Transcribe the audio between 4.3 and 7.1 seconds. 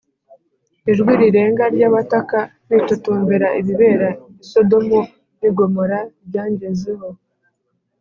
i sodomu n i gomora ryangezeho